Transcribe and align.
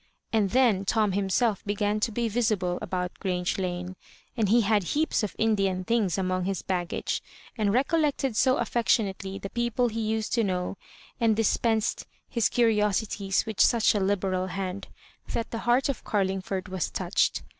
And 0.33 0.49
then 0.49 0.83
Tom 0.83 1.11
hun 1.11 1.29
self 1.29 1.63
began 1.63 1.99
to 1.99 2.11
be 2.11 2.27
visible 2.27 2.79
about 2.81 3.19
Grange 3.19 3.59
Lane; 3.59 3.95
and 4.35 4.49
he 4.49 4.61
had 4.61 4.81
heaps 4.81 5.21
of 5.21 5.35
Indian 5.37 5.83
things 5.83 6.17
among 6.17 6.45
his 6.45 6.63
baggage, 6.63 7.21
and 7.55 7.71
recollected 7.71 8.35
so 8.35 8.57
affectionately 8.57 9.37
the 9.37 9.51
people 9.51 9.89
he 9.89 10.01
used 10.01 10.33
to 10.33 10.43
know, 10.43 10.75
and 11.19 11.35
dispensed 11.35 12.07
his 12.27 12.49
curi 12.49 12.77
osities 12.77 13.45
with 13.45 13.61
such 13.61 13.93
a 13.93 13.99
liberal 13.99 14.47
hand, 14.47 14.87
that 15.33 15.51
the 15.51 15.59
heart 15.69 15.87
of 15.87 16.03
Garlingford 16.03 16.67
was 16.67 16.89
touched. 16.89 17.43